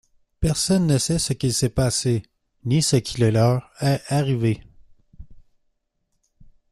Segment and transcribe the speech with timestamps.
[0.39, 2.23] Personne ne sait ce qu'il s'est passé,
[2.65, 4.63] ni ce qui leur est arrivé.